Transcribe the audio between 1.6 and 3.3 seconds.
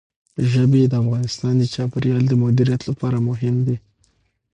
چاپیریال د مدیریت لپاره